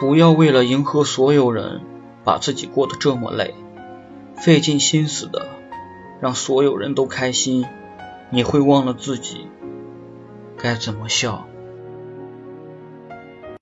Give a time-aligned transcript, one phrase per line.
[0.00, 1.82] 不要为了迎合所有人
[2.24, 3.54] 把自己过得这么累
[4.36, 5.46] 费尽心思的
[6.20, 7.66] 让所有人都开心
[8.30, 9.46] 你会忘了自己
[10.56, 11.46] 该怎么笑。